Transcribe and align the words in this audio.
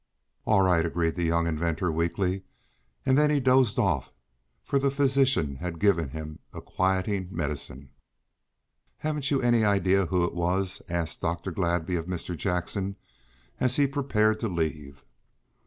"All 0.47 0.63
right," 0.63 0.83
agreed 0.83 1.13
the 1.15 1.21
young 1.25 1.45
inventor 1.45 1.91
weakly, 1.91 2.41
and 3.05 3.15
then 3.15 3.29
he 3.29 3.39
dozed 3.39 3.77
off, 3.77 4.11
for 4.63 4.79
the 4.79 4.89
physician 4.89 5.57
had 5.57 5.77
given 5.77 6.09
him 6.09 6.39
a 6.51 6.59
quieting 6.59 7.27
medicine. 7.29 7.91
"Haven't 8.97 9.29
you 9.29 9.43
any 9.43 9.63
idea 9.63 10.07
who 10.07 10.25
it 10.25 10.33
was?" 10.33 10.81
asked 10.89 11.21
Dr. 11.21 11.51
Gladby 11.51 11.97
of 11.99 12.07
Mr. 12.07 12.35
Jackson, 12.35 12.95
as 13.59 13.75
he 13.75 13.85
prepared 13.85 14.39
to 14.39 14.47
leave. 14.47 15.05